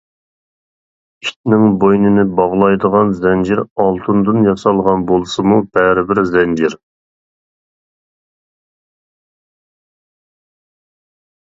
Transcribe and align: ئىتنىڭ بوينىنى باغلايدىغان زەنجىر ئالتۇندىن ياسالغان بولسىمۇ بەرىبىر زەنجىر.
ئىتنىڭ 1.25 1.75
بوينىنى 1.83 2.23
باغلايدىغان 2.39 3.13
زەنجىر 3.19 3.61
ئالتۇندىن 3.85 4.41
ياسالغان 4.47 5.05
بولسىمۇ 5.11 5.59
بەرىبىر 5.77 6.23
زەنجىر. 6.31 6.77